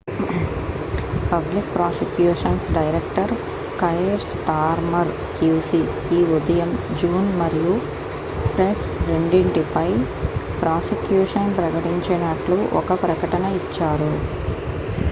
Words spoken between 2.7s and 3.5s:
director